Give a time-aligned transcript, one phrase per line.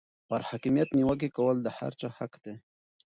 [0.27, 2.55] پر حاکمیت نیوکې کول د هر چا حق دی.